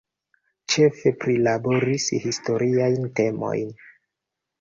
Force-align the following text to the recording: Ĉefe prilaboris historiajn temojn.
Ĉefe 0.75 1.11
prilaboris 1.23 2.07
historiajn 2.23 3.05
temojn. 3.21 3.69